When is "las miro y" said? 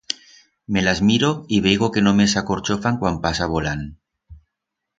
0.81-1.59